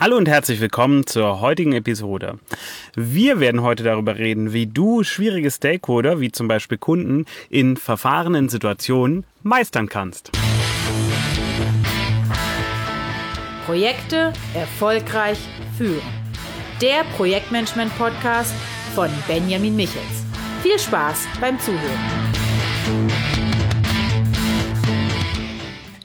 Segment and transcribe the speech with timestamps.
[0.00, 2.38] Hallo und herzlich willkommen zur heutigen Episode.
[2.96, 8.48] Wir werden heute darüber reden, wie du schwierige Stakeholder, wie zum Beispiel Kunden, in verfahrenen
[8.48, 10.30] Situationen meistern kannst.
[13.66, 15.38] Projekte erfolgreich
[15.76, 16.00] führen.
[16.80, 18.54] Der Projektmanagement-Podcast
[18.94, 20.24] von Benjamin Michels.
[20.62, 22.39] Viel Spaß beim Zuhören.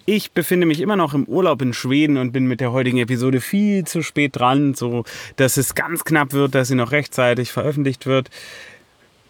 [0.07, 3.41] Ich befinde mich immer noch im Urlaub in Schweden und bin mit der heutigen Episode
[3.41, 5.03] viel zu spät dran, so
[5.35, 8.29] dass es ganz knapp wird, dass sie noch rechtzeitig veröffentlicht wird.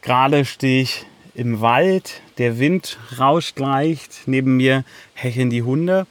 [0.02, 4.84] Gerade stehe ich im Wald, der Wind rauscht leicht, neben mir
[5.14, 6.08] hecheln die Hunde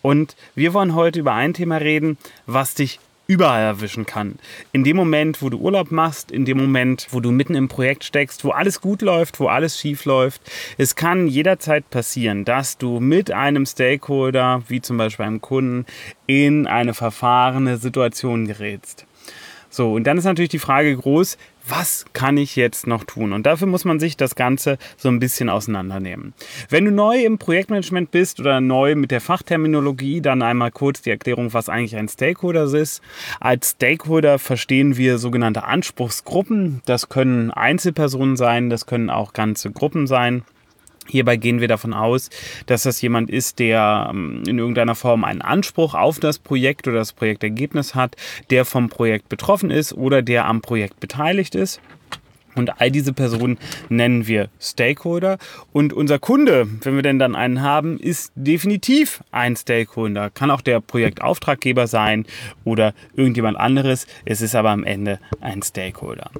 [0.00, 2.16] und wir wollen heute über ein Thema reden,
[2.46, 4.38] was dich überall erwischen kann.
[4.72, 8.04] In dem Moment, wo du Urlaub machst, in dem Moment, wo du mitten im Projekt
[8.04, 10.40] steckst, wo alles gut läuft, wo alles schief läuft.
[10.78, 15.84] Es kann jederzeit passieren, dass du mit einem Stakeholder, wie zum Beispiel einem Kunden,
[16.26, 19.06] in eine verfahrene Situation gerätst.
[19.70, 21.36] So, und dann ist natürlich die Frage groß,
[21.68, 23.32] was kann ich jetzt noch tun?
[23.32, 26.32] Und dafür muss man sich das Ganze so ein bisschen auseinandernehmen.
[26.70, 31.10] Wenn du neu im Projektmanagement bist oder neu mit der Fachterminologie, dann einmal kurz die
[31.10, 33.02] Erklärung, was eigentlich ein Stakeholder ist.
[33.40, 36.80] Als Stakeholder verstehen wir sogenannte Anspruchsgruppen.
[36.86, 40.44] Das können Einzelpersonen sein, das können auch ganze Gruppen sein.
[41.08, 42.30] Hierbei gehen wir davon aus,
[42.66, 46.98] dass das jemand ist, der ähm, in irgendeiner Form einen Anspruch auf das Projekt oder
[46.98, 48.16] das Projektergebnis hat,
[48.50, 51.80] der vom Projekt betroffen ist oder der am Projekt beteiligt ist.
[52.58, 53.56] Und all diese Personen
[53.88, 55.38] nennen wir Stakeholder.
[55.72, 60.28] Und unser Kunde, wenn wir denn dann einen haben, ist definitiv ein Stakeholder.
[60.30, 62.26] Kann auch der Projektauftraggeber sein
[62.64, 64.06] oder irgendjemand anderes.
[64.24, 66.30] Es ist aber am Ende ein Stakeholder.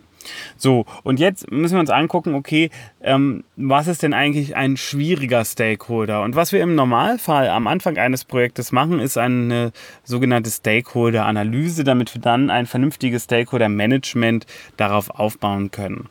[0.56, 5.44] So, und jetzt müssen wir uns angucken, okay, ähm, was ist denn eigentlich ein schwieriger
[5.44, 6.22] Stakeholder?
[6.22, 9.72] Und was wir im Normalfall am Anfang eines Projektes machen, ist eine
[10.04, 16.08] sogenannte Stakeholder-Analyse, damit wir dann ein vernünftiges Stakeholder-Management darauf aufbauen können.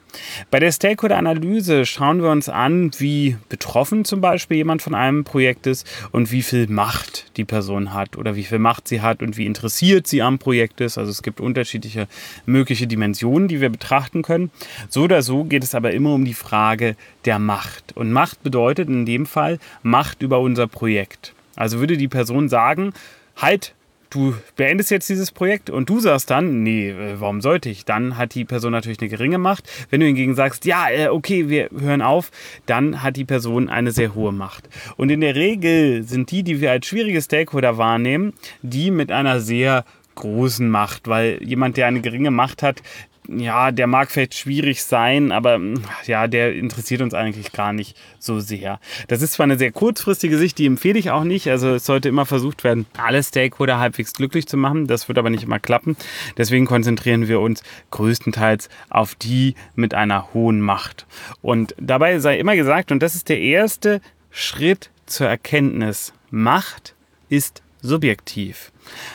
[0.52, 5.68] Bei der Stakeholder-Analyse schauen wir uns an, wie betroffen zum Beispiel jemand von einem Projekt
[5.68, 9.38] ist und wie viel Macht die Person hat oder wie viel Macht sie hat und
[9.38, 10.98] wie interessiert sie am Projekt ist.
[10.98, 12.08] Also es gibt unterschiedliche
[12.46, 14.52] mögliche Dimensionen, die wir betrachten können.
[14.90, 17.96] So oder so geht es aber immer um die Frage der Macht.
[17.96, 21.34] Und Macht bedeutet in dem Fall Macht über unser Projekt.
[21.56, 22.94] Also würde die Person sagen,
[23.36, 23.74] halt,
[24.10, 27.86] du beendest jetzt dieses Projekt und du sagst dann, nee, äh, warum sollte ich?
[27.86, 29.70] Dann hat die Person natürlich eine geringe Macht.
[29.90, 32.32] Wenn du hingegen sagst, ja, äh, okay, wir hören auf,
[32.66, 34.70] dann hat die Person eine sehr hohe Macht.
[34.98, 39.40] Und in der Regel sind die, die wir als schwierige Stakeholder wahrnehmen, die mit einer
[39.40, 39.86] sehr
[40.16, 42.82] großen Macht, weil jemand, der eine geringe Macht hat,
[43.28, 45.60] ja, der mag vielleicht schwierig sein, aber
[46.06, 48.80] ja, der interessiert uns eigentlich gar nicht so sehr.
[49.08, 51.50] Das ist zwar eine sehr kurzfristige Sicht, die empfehle ich auch nicht.
[51.50, 54.88] Also es sollte immer versucht werden, alle Stakeholder halbwegs glücklich zu machen.
[54.88, 55.98] Das wird aber nicht immer klappen.
[56.38, 61.06] Deswegen konzentrieren wir uns größtenteils auf die mit einer hohen Macht.
[61.42, 64.02] Und dabei sei immer gesagt, und das ist der erste
[64.32, 66.96] Schritt zur Erkenntnis, Macht
[67.30, 68.72] ist subjektiv.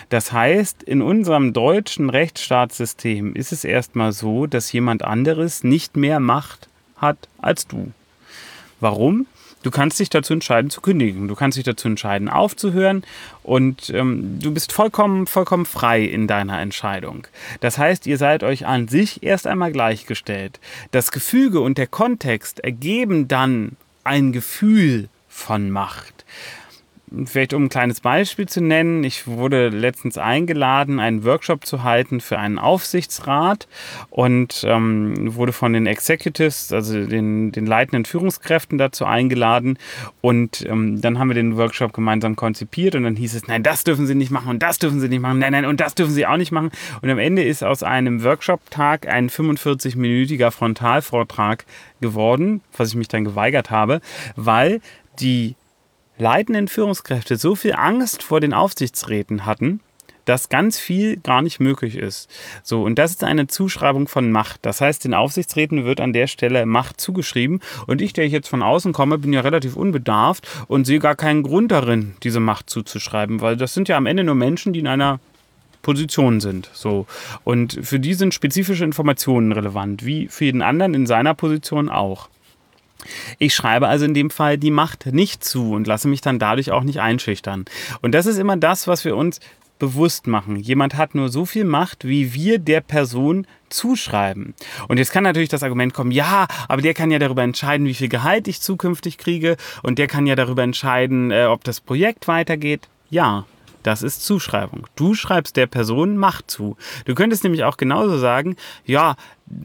[0.08, 6.20] Das heißt, in unserem deutschen Rechtsstaatssystem ist es erstmal so, dass jemand anderes nicht mehr
[6.20, 7.92] Macht hat als du.
[8.80, 9.26] Warum?
[9.62, 11.28] Du kannst dich dazu entscheiden zu kündigen.
[11.28, 13.04] Du kannst dich dazu entscheiden aufzuhören
[13.44, 17.28] und ähm, du bist vollkommen, vollkommen frei in deiner Entscheidung.
[17.60, 20.58] Das heißt, ihr seid euch an sich erst einmal gleichgestellt.
[20.90, 26.24] Das Gefüge und der Kontext ergeben dann ein Gefühl von Macht.
[27.26, 32.20] Vielleicht um ein kleines Beispiel zu nennen, ich wurde letztens eingeladen, einen Workshop zu halten
[32.20, 33.68] für einen Aufsichtsrat
[34.08, 39.78] und ähm, wurde von den Executives, also den, den leitenden Führungskräften dazu eingeladen.
[40.22, 43.84] Und ähm, dann haben wir den Workshop gemeinsam konzipiert und dann hieß es, nein, das
[43.84, 46.14] dürfen Sie nicht machen und das dürfen Sie nicht machen, nein, nein, und das dürfen
[46.14, 46.70] Sie auch nicht machen.
[47.02, 51.66] Und am Ende ist aus einem Workshop-Tag ein 45-minütiger Frontalvortrag
[52.00, 54.00] geworden, was ich mich dann geweigert habe,
[54.36, 54.80] weil
[55.20, 55.56] die
[56.22, 59.80] leitenden Führungskräfte so viel Angst vor den Aufsichtsräten hatten,
[60.24, 62.30] dass ganz viel gar nicht möglich ist.
[62.62, 64.60] So, und das ist eine Zuschreibung von Macht.
[64.62, 67.60] Das heißt, den Aufsichtsräten wird an der Stelle Macht zugeschrieben.
[67.88, 71.16] Und ich, der ich jetzt von außen komme, bin ja relativ unbedarft und sehe gar
[71.16, 74.80] keinen Grund darin, diese Macht zuzuschreiben, weil das sind ja am Ende nur Menschen, die
[74.80, 75.18] in einer
[75.82, 76.70] Position sind.
[76.72, 77.06] So.
[77.42, 82.28] Und für die sind spezifische Informationen relevant, wie für jeden anderen in seiner Position auch.
[83.38, 86.70] Ich schreibe also in dem Fall die Macht nicht zu und lasse mich dann dadurch
[86.70, 87.64] auch nicht einschüchtern.
[88.00, 89.40] Und das ist immer das, was wir uns
[89.78, 90.56] bewusst machen.
[90.56, 94.54] Jemand hat nur so viel Macht, wie wir der Person zuschreiben.
[94.86, 97.94] Und jetzt kann natürlich das Argument kommen, ja, aber der kann ja darüber entscheiden, wie
[97.94, 102.28] viel Gehalt ich zukünftig kriege und der kann ja darüber entscheiden, äh, ob das Projekt
[102.28, 102.88] weitergeht.
[103.10, 103.44] Ja,
[103.82, 104.86] Das ist Zuschreibung.
[104.94, 106.76] Du schreibst der Person Macht zu.
[107.04, 109.16] Du könntest nämlich auch genauso sagen, ja,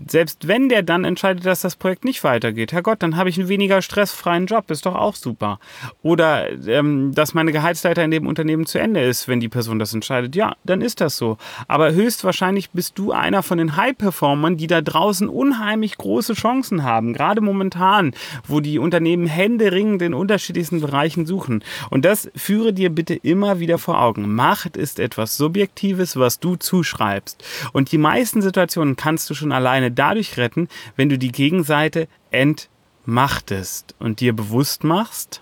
[0.08, 3.50] selbst wenn der dann entscheidet, dass das Projekt nicht weitergeht, Herrgott, dann habe ich einen
[3.50, 5.60] weniger stressfreien Job, ist doch auch super.
[6.02, 9.94] Oder ähm, dass meine Gehaltsleiter in dem Unternehmen zu Ende ist, wenn die Person das
[9.94, 11.38] entscheidet, ja, dann ist das so.
[11.68, 17.14] Aber höchstwahrscheinlich bist du einer von den High-Performern, die da draußen unheimlich große Chancen haben,
[17.14, 18.12] gerade momentan,
[18.46, 21.64] wo die Unternehmen händeringend in unterschiedlichsten Bereichen suchen.
[21.90, 24.34] Und das führe dir bitte immer wieder vor Augen.
[24.34, 27.44] Macht ist etwas Subjektives, was du zuschreibst.
[27.74, 32.08] Und die meisten Situationen kannst du schon allein alleine dadurch retten, wenn du die Gegenseite
[32.32, 35.42] entmachtest und dir bewusst machst,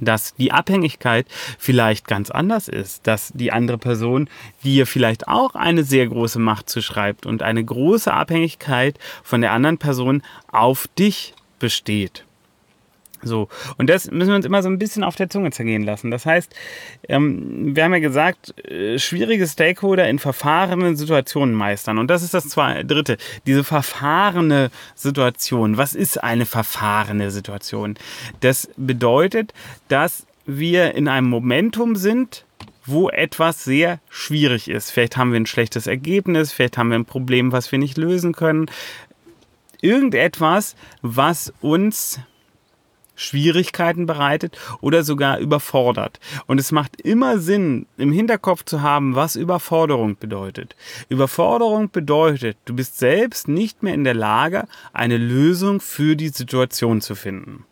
[0.00, 1.26] dass die Abhängigkeit
[1.58, 4.28] vielleicht ganz anders ist, dass die andere Person
[4.62, 9.78] dir vielleicht auch eine sehr große Macht zuschreibt und eine große Abhängigkeit von der anderen
[9.78, 10.22] Person
[10.52, 12.27] auf dich besteht.
[13.22, 16.10] So, und das müssen wir uns immer so ein bisschen auf der Zunge zergehen lassen.
[16.10, 16.54] Das heißt,
[17.08, 21.98] ähm, wir haben ja gesagt, äh, schwierige Stakeholder in verfahrenen Situationen meistern.
[21.98, 23.16] Und das ist das zwei, dritte,
[23.46, 25.76] diese verfahrene Situation.
[25.76, 27.94] Was ist eine verfahrene Situation?
[28.40, 29.52] Das bedeutet,
[29.88, 32.44] dass wir in einem Momentum sind,
[32.86, 34.90] wo etwas sehr schwierig ist.
[34.90, 38.32] Vielleicht haben wir ein schlechtes Ergebnis, vielleicht haben wir ein Problem, was wir nicht lösen
[38.32, 38.66] können.
[39.80, 42.20] Irgendetwas, was uns
[43.18, 46.20] Schwierigkeiten bereitet oder sogar überfordert.
[46.46, 50.76] Und es macht immer Sinn, im Hinterkopf zu haben, was Überforderung bedeutet.
[51.08, 57.00] Überforderung bedeutet, du bist selbst nicht mehr in der Lage, eine Lösung für die Situation
[57.00, 57.64] zu finden.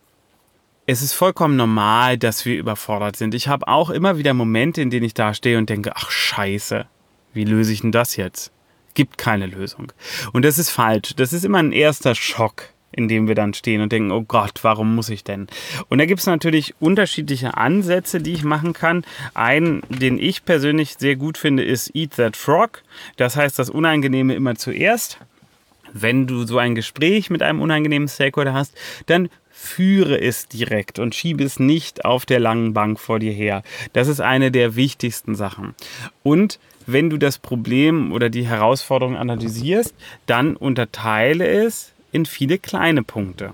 [0.89, 3.35] Es ist vollkommen normal, dass wir überfordert sind.
[3.35, 6.87] Ich habe auch immer wieder Momente, in denen ich da stehe und denke, ach scheiße,
[7.33, 8.53] wie löse ich denn das jetzt?
[8.95, 9.93] Gibt keine Lösung.
[10.33, 11.15] Und das ist falsch.
[11.17, 14.61] Das ist immer ein erster Schock in dem wir dann stehen und denken, oh Gott,
[14.63, 15.47] warum muss ich denn?
[15.89, 19.05] Und da gibt es natürlich unterschiedliche Ansätze, die ich machen kann.
[19.35, 22.83] Einen, den ich persönlich sehr gut finde, ist Eat That Frog.
[23.17, 25.19] Das heißt, das Unangenehme immer zuerst.
[25.93, 28.77] Wenn du so ein Gespräch mit einem unangenehmen Stakeholder hast,
[29.07, 33.63] dann führe es direkt und schiebe es nicht auf der langen Bank vor dir her.
[33.95, 35.75] Das ist eine der wichtigsten Sachen.
[36.23, 39.95] Und wenn du das Problem oder die Herausforderung analysierst,
[40.27, 43.53] dann unterteile es in viele kleine Punkte.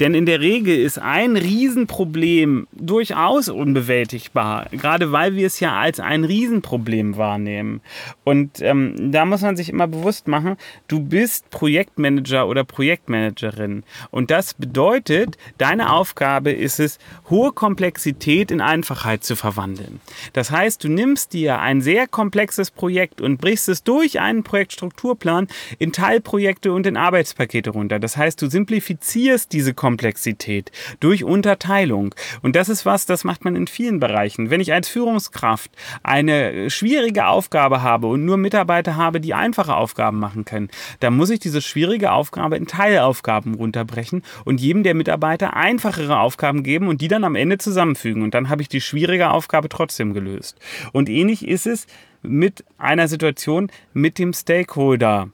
[0.00, 6.00] Denn in der Regel ist ein Riesenproblem durchaus unbewältigbar, gerade weil wir es ja als
[6.00, 7.80] ein Riesenproblem wahrnehmen.
[8.24, 10.56] Und ähm, da muss man sich immer bewusst machen,
[10.88, 13.84] du bist Projektmanager oder Projektmanagerin.
[14.10, 16.98] Und das bedeutet, deine Aufgabe ist es,
[17.30, 20.00] hohe Komplexität in Einfachheit zu verwandeln.
[20.34, 25.48] Das heißt, du nimmst dir ein sehr komplexes Projekt und brichst es durch einen Projektstrukturplan
[25.78, 27.98] in Teilprojekte und in Arbeitspakete runter.
[27.98, 32.12] Das heißt, du simplifizierst diese Komplexität Komplexität, durch Unterteilung.
[32.42, 34.50] Und das ist was, das macht man in vielen Bereichen.
[34.50, 35.70] Wenn ich als Führungskraft
[36.02, 41.30] eine schwierige Aufgabe habe und nur Mitarbeiter habe, die einfache Aufgaben machen können, dann muss
[41.30, 47.00] ich diese schwierige Aufgabe in Teilaufgaben runterbrechen und jedem der Mitarbeiter einfachere Aufgaben geben und
[47.00, 48.24] die dann am Ende zusammenfügen.
[48.24, 50.58] Und dann habe ich die schwierige Aufgabe trotzdem gelöst.
[50.90, 51.86] Und ähnlich ist es
[52.22, 55.28] mit einer Situation mit dem Stakeholder.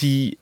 [0.00, 0.36] Die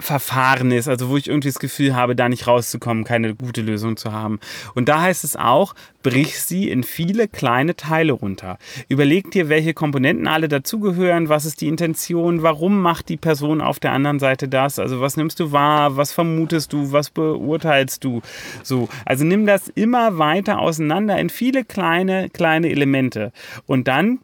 [0.00, 3.96] Verfahren ist, also wo ich irgendwie das Gefühl habe, da nicht rauszukommen, keine gute Lösung
[3.96, 4.40] zu haben.
[4.74, 8.58] Und da heißt es auch, brich sie in viele kleine Teile runter.
[8.88, 13.80] Überleg dir, welche Komponenten alle dazugehören, was ist die Intention, warum macht die Person auf
[13.80, 18.22] der anderen Seite das, also was nimmst du wahr, was vermutest du, was beurteilst du,
[18.62, 18.88] so.
[19.04, 23.32] Also nimm das immer weiter auseinander in viele kleine, kleine Elemente.
[23.66, 24.20] Und dann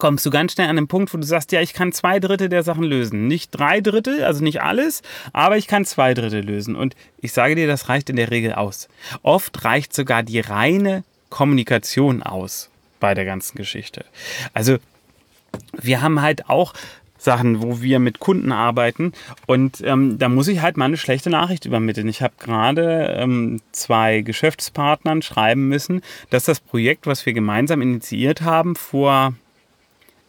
[0.00, 2.48] kommst du ganz schnell an den Punkt, wo du sagst, ja, ich kann zwei Drittel
[2.48, 3.28] der Sachen lösen.
[3.28, 5.02] Nicht drei Drittel, also nicht alles,
[5.32, 6.74] aber ich kann zwei Drittel lösen.
[6.74, 8.88] Und ich sage dir, das reicht in der Regel aus.
[9.22, 14.04] Oft reicht sogar die reine Kommunikation aus bei der ganzen Geschichte.
[14.52, 14.78] Also
[15.80, 16.74] wir haben halt auch
[17.20, 19.12] Sachen, wo wir mit Kunden arbeiten.
[19.46, 22.08] Und ähm, da muss ich halt mal eine schlechte Nachricht übermitteln.
[22.08, 28.40] Ich habe gerade ähm, zwei Geschäftspartnern schreiben müssen, dass das Projekt, was wir gemeinsam initiiert
[28.40, 29.34] haben, vor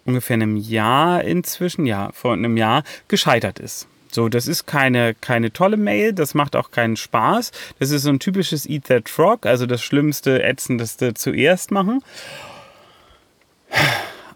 [0.06, 3.88] ungefähr einem Jahr inzwischen, ja, vor einem Jahr gescheitert ist.
[4.12, 7.52] So, das ist keine, keine tolle Mail, das macht auch keinen Spaß.
[7.80, 12.04] Das ist so ein typisches Eat That Frog, also das Schlimmste, Ätzendeste zuerst machen.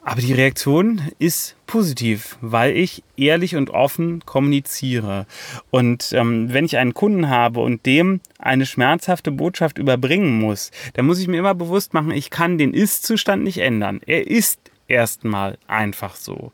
[0.07, 5.25] Aber die Reaktion ist positiv, weil ich ehrlich und offen kommuniziere.
[5.71, 11.07] Und ähm, wenn ich einen Kunden habe und dem eine schmerzhafte Botschaft überbringen muss, dann
[11.07, 13.99] muss ich mir immer bewusst machen, ich kann den Ist-Zustand nicht ändern.
[14.05, 16.51] Er ist erstmal einfach so.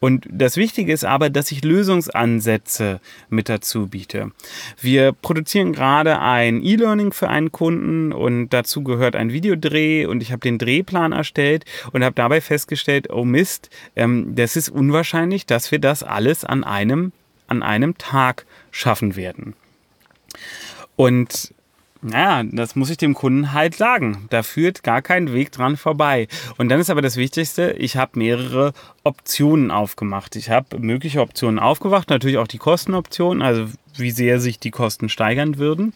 [0.00, 4.32] Und das Wichtige ist aber, dass ich Lösungsansätze mit dazu biete.
[4.80, 10.32] Wir produzieren gerade ein E-Learning für einen Kunden und dazu gehört ein Videodreh und ich
[10.32, 15.70] habe den Drehplan erstellt und habe dabei festgestellt, oh Mist, ähm, das ist unwahrscheinlich, dass
[15.70, 17.12] wir das alles an einem,
[17.46, 19.54] an einem Tag schaffen werden.
[20.96, 21.53] Und
[22.04, 24.26] naja, das muss ich dem Kunden halt sagen.
[24.28, 26.28] Da führt gar kein Weg dran vorbei.
[26.58, 30.36] Und dann ist aber das Wichtigste, ich habe mehrere Optionen aufgemacht.
[30.36, 35.08] Ich habe mögliche Optionen aufgemacht, natürlich auch die Kostenoptionen, also wie sehr sich die Kosten
[35.08, 35.94] steigern würden.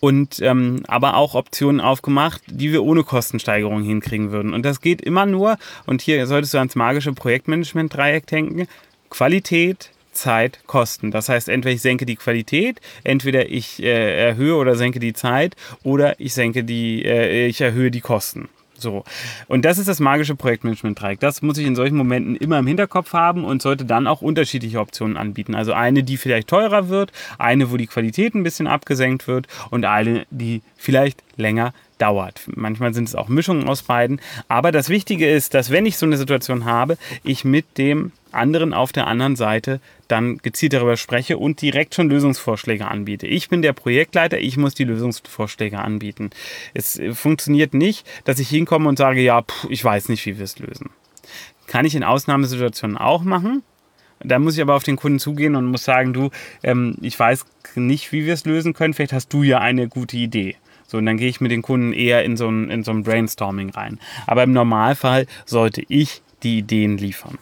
[0.00, 4.52] Und ähm, aber auch Optionen aufgemacht, die wir ohne Kostensteigerung hinkriegen würden.
[4.52, 8.66] Und das geht immer nur, und hier solltest du ans magische Projektmanagement-Dreieck denken,
[9.10, 11.10] Qualität, Zeit, Kosten.
[11.10, 15.54] Das heißt, entweder ich senke die Qualität, entweder ich äh, erhöhe oder senke die Zeit
[15.82, 18.48] oder ich senke die, äh, ich erhöhe die Kosten.
[18.78, 19.04] So.
[19.48, 21.20] Und das ist das magische Projektmanagement-Dreieck.
[21.20, 24.80] Das muss ich in solchen Momenten immer im Hinterkopf haben und sollte dann auch unterschiedliche
[24.80, 25.54] Optionen anbieten.
[25.54, 29.84] Also eine, die vielleicht teurer wird, eine, wo die Qualität ein bisschen abgesenkt wird und
[29.84, 32.42] eine, die vielleicht länger dauert.
[32.54, 34.20] Manchmal sind es auch Mischungen aus beiden.
[34.48, 38.72] Aber das Wichtige ist, dass wenn ich so eine Situation habe, ich mit dem anderen
[38.72, 43.26] auf der anderen Seite dann gezielt darüber spreche und direkt schon Lösungsvorschläge anbiete.
[43.26, 46.30] Ich bin der Projektleiter, ich muss die Lösungsvorschläge anbieten.
[46.74, 50.38] Es äh, funktioniert nicht, dass ich hinkomme und sage, ja, pff, ich weiß nicht, wie
[50.38, 50.90] wir es lösen.
[51.66, 53.62] Kann ich in Ausnahmesituationen auch machen.
[54.20, 56.30] Da muss ich aber auf den Kunden zugehen und muss sagen, du,
[56.62, 58.94] ähm, ich weiß nicht, wie wir es lösen können.
[58.94, 60.56] Vielleicht hast du ja eine gute Idee.
[60.86, 63.02] So, und dann gehe ich mit den Kunden eher in so ein, in so ein
[63.02, 63.98] Brainstorming rein.
[64.26, 67.38] Aber im Normalfall sollte ich die Ideen liefern.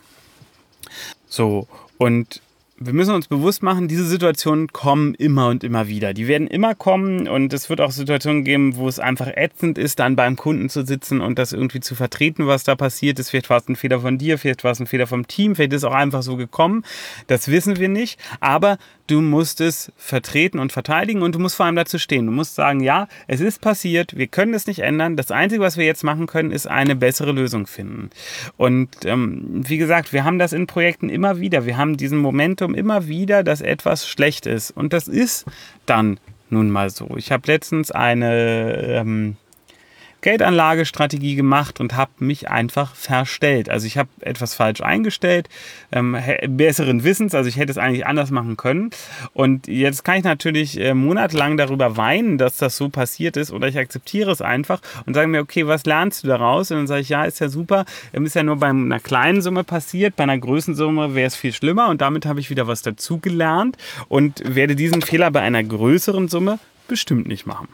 [1.34, 1.66] So,
[1.98, 2.40] und
[2.76, 6.12] wir müssen uns bewusst machen, diese Situationen kommen immer und immer wieder.
[6.12, 10.00] Die werden immer kommen und es wird auch Situationen geben, wo es einfach ätzend ist,
[10.00, 13.30] dann beim Kunden zu sitzen und das irgendwie zu vertreten, was da passiert ist.
[13.30, 15.72] Vielleicht war es ein Fehler von dir, vielleicht war es ein Fehler vom Team, vielleicht
[15.72, 16.84] ist es auch einfach so gekommen.
[17.28, 18.18] Das wissen wir nicht.
[18.40, 22.26] Aber du musst es vertreten und verteidigen und du musst vor allem dazu stehen.
[22.26, 25.16] Du musst sagen, ja, es ist passiert, wir können es nicht ändern.
[25.16, 28.10] Das Einzige, was wir jetzt machen können, ist eine bessere Lösung finden.
[28.56, 31.66] Und ähm, wie gesagt, wir haben das in Projekten immer wieder.
[31.66, 32.18] Wir haben diesen
[32.64, 34.70] Momentum immer wieder, dass etwas schlecht ist.
[34.70, 35.44] Und das ist
[35.86, 36.18] dann
[36.50, 37.16] nun mal so.
[37.16, 38.76] Ich habe letztens eine...
[38.82, 39.36] Ähm,
[40.24, 43.68] Geldanlagestrategie gemacht und habe mich einfach verstellt.
[43.68, 45.50] Also ich habe etwas falsch eingestellt,
[45.92, 46.16] ähm,
[46.48, 48.88] besseren Wissens, also ich hätte es eigentlich anders machen können.
[49.34, 53.68] Und jetzt kann ich natürlich äh, monatelang darüber weinen, dass das so passiert ist oder
[53.68, 56.70] ich akzeptiere es einfach und sage mir, okay, was lernst du daraus?
[56.70, 59.42] Und dann sage ich, ja, ist ja super, ähm, ist ja nur bei einer kleinen
[59.42, 62.80] Summe passiert, bei einer Größensumme wäre es viel schlimmer und damit habe ich wieder was
[62.80, 63.76] dazugelernt
[64.08, 67.68] und werde diesen Fehler bei einer größeren Summe bestimmt nicht machen.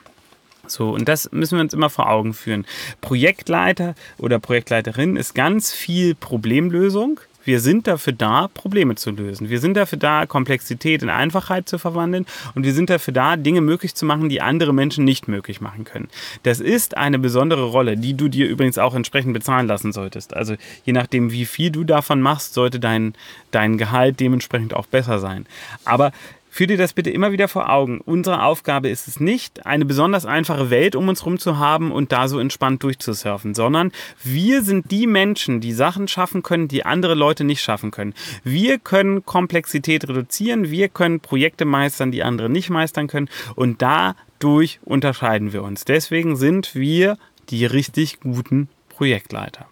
[0.70, 2.66] So, und das müssen wir uns immer vor Augen führen.
[3.00, 7.20] Projektleiter oder Projektleiterin ist ganz viel Problemlösung.
[7.42, 9.48] Wir sind dafür da, Probleme zu lösen.
[9.48, 12.26] Wir sind dafür da, Komplexität in Einfachheit zu verwandeln.
[12.54, 15.84] Und wir sind dafür da, Dinge möglich zu machen, die andere Menschen nicht möglich machen
[15.84, 16.08] können.
[16.42, 20.36] Das ist eine besondere Rolle, die du dir übrigens auch entsprechend bezahlen lassen solltest.
[20.36, 23.14] Also je nachdem, wie viel du davon machst, sollte dein,
[23.52, 25.46] dein Gehalt dementsprechend auch besser sein.
[25.84, 26.12] Aber
[26.52, 28.00] Führ dir das bitte immer wieder vor Augen.
[28.00, 32.10] Unsere Aufgabe ist es nicht, eine besonders einfache Welt um uns herum zu haben und
[32.10, 33.92] da so entspannt durchzusurfen, sondern
[34.24, 38.14] wir sind die Menschen, die Sachen schaffen können, die andere Leute nicht schaffen können.
[38.42, 44.80] Wir können Komplexität reduzieren, wir können Projekte meistern, die andere nicht meistern können und dadurch
[44.84, 45.84] unterscheiden wir uns.
[45.84, 47.16] Deswegen sind wir
[47.48, 49.66] die richtig guten Projektleiter.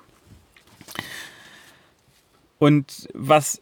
[2.58, 3.60] Und was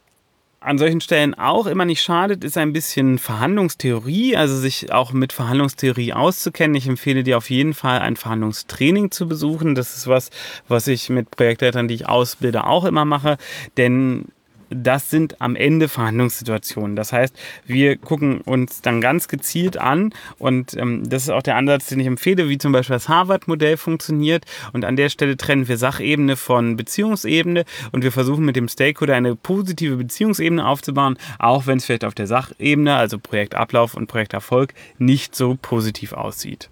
[0.59, 5.31] an solchen Stellen auch immer nicht schadet, ist ein bisschen Verhandlungstheorie, also sich auch mit
[5.31, 6.75] Verhandlungstheorie auszukennen.
[6.75, 9.75] Ich empfehle dir auf jeden Fall ein Verhandlungstraining zu besuchen.
[9.75, 10.29] Das ist was,
[10.67, 13.37] was ich mit Projektleitern, die ich ausbilde, auch immer mache,
[13.77, 14.25] denn
[14.69, 16.95] das sind am Ende Verhandlungssituationen.
[16.95, 21.55] Das heißt, wir gucken uns dann ganz gezielt an und ähm, das ist auch der
[21.55, 24.45] Ansatz, den ich empfehle, wie zum Beispiel das Harvard-Modell funktioniert.
[24.73, 29.15] Und an der Stelle trennen wir Sachebene von Beziehungsebene und wir versuchen mit dem Stakeholder
[29.15, 34.73] eine positive Beziehungsebene aufzubauen, auch wenn es vielleicht auf der Sachebene, also Projektablauf und Projekterfolg,
[34.97, 36.69] nicht so positiv aussieht.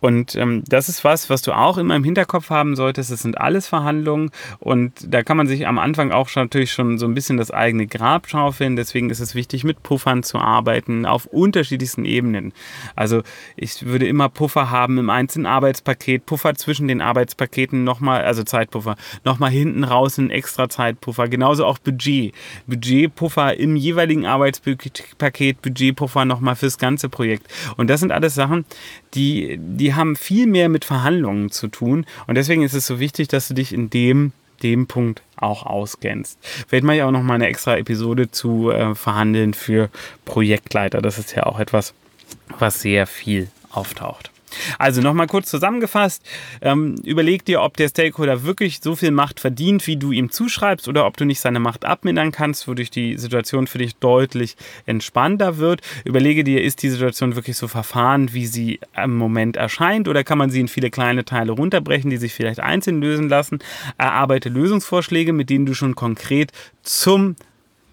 [0.00, 3.10] Und ähm, das ist was, was du auch immer im Hinterkopf haben solltest.
[3.10, 6.98] Das sind alles Verhandlungen und da kann man sich am Anfang auch schon, natürlich schon
[6.98, 8.76] so ein bisschen das eigene Grab schaufeln.
[8.76, 12.52] Deswegen ist es wichtig, mit Puffern zu arbeiten auf unterschiedlichsten Ebenen.
[12.96, 13.22] Also
[13.56, 18.96] ich würde immer Puffer haben im einzelnen Arbeitspaket, Puffer zwischen den Arbeitspaketen nochmal, also Zeitpuffer,
[19.24, 21.28] nochmal hinten raus ein extra Zeitpuffer.
[21.28, 22.34] Genauso auch Budget.
[22.66, 27.46] Budgetpuffer im jeweiligen Arbeitspaket, Budgetpuffer nochmal fürs ganze Projekt.
[27.76, 28.64] Und das sind alles Sachen,
[29.14, 32.06] die, die haben viel mehr mit Verhandlungen zu tun.
[32.26, 34.32] Und deswegen ist es so wichtig, dass du dich in dem
[34.62, 36.38] dem Punkt auch ausgrenzt.
[36.68, 39.88] Vielleicht mache ich auch noch mal eine extra Episode zu äh, Verhandeln für
[40.26, 41.00] Projektleiter.
[41.00, 41.94] Das ist ja auch etwas,
[42.58, 44.30] was sehr viel auftaucht.
[44.78, 46.22] Also nochmal kurz zusammengefasst,
[46.60, 50.88] ähm, überleg dir, ob der Stakeholder wirklich so viel Macht verdient, wie du ihm zuschreibst,
[50.88, 55.58] oder ob du nicht seine Macht abmindern kannst, wodurch die Situation für dich deutlich entspannter
[55.58, 55.80] wird.
[56.04, 60.38] Überlege dir, ist die Situation wirklich so verfahren, wie sie im Moment erscheint, oder kann
[60.38, 63.58] man sie in viele kleine Teile runterbrechen, die sich vielleicht einzeln lösen lassen.
[63.98, 66.52] Erarbeite Lösungsvorschläge, mit denen du schon konkret
[66.82, 67.36] zum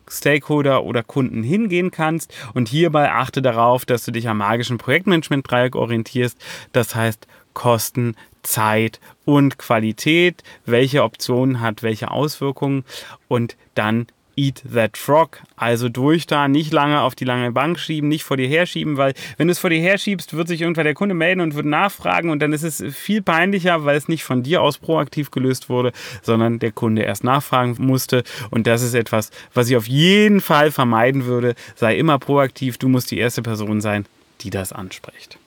[0.09, 2.33] Stakeholder oder Kunden hingehen kannst.
[2.53, 6.37] Und hierbei achte darauf, dass du dich am magischen Projektmanagement-Dreieck orientierst.
[6.71, 10.43] Das heißt Kosten, Zeit und Qualität.
[10.65, 12.85] Welche Option hat welche Auswirkungen?
[13.27, 15.41] Und dann Eat That Frog.
[15.57, 19.13] Also durch da, nicht lange auf die lange Bank schieben, nicht vor dir herschieben, weil
[19.35, 22.29] wenn du es vor dir herschiebst, wird sich irgendwann der Kunde melden und wird nachfragen
[22.29, 25.91] und dann ist es viel peinlicher, weil es nicht von dir aus proaktiv gelöst wurde,
[26.21, 28.23] sondern der Kunde erst nachfragen musste.
[28.51, 31.55] Und das ist etwas, was ich auf jeden Fall vermeiden würde.
[31.75, 34.05] Sei immer proaktiv, du musst die erste Person sein,
[34.41, 35.39] die das anspricht.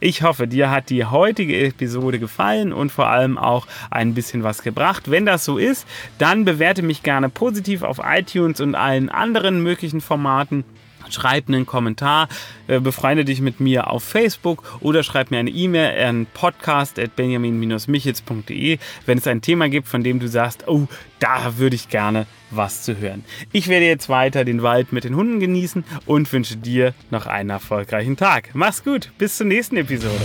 [0.00, 4.62] Ich hoffe, dir hat die heutige Episode gefallen und vor allem auch ein bisschen was
[4.62, 5.10] gebracht.
[5.10, 5.86] Wenn das so ist,
[6.18, 10.64] dann bewerte mich gerne positiv auf iTunes und allen anderen möglichen Formaten.
[11.10, 12.28] Schreib einen Kommentar,
[12.66, 19.18] äh, befreunde dich mit mir auf Facebook oder schreib mir eine E-Mail an podcast.benjamin-michitz.de, wenn
[19.18, 20.86] es ein Thema gibt, von dem du sagst, oh,
[21.18, 23.24] da würde ich gerne was zu hören.
[23.52, 27.50] Ich werde jetzt weiter den Wald mit den Hunden genießen und wünsche dir noch einen
[27.50, 28.50] erfolgreichen Tag.
[28.54, 30.24] Mach's gut, bis zur nächsten Episode.